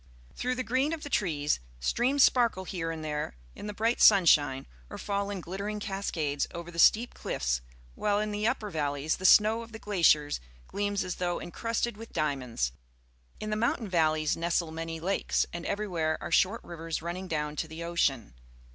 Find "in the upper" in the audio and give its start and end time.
8.19-8.71